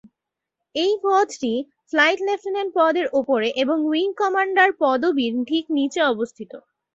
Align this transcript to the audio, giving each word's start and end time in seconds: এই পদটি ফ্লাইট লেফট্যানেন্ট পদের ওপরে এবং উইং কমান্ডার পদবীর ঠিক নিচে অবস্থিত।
এই 0.75 0.93
পদটি 1.03 1.53
ফ্লাইট 1.89 2.19
লেফট্যানেন্ট 2.21 2.71
পদের 2.75 3.07
ওপরে 3.13 3.47
এবং 3.63 3.77
উইং 3.85 4.09
কমান্ডার 4.17 4.69
পদবীর 4.81 5.33
ঠিক 5.45 5.65
নিচে 5.77 5.99
অবস্থিত। 6.03 6.51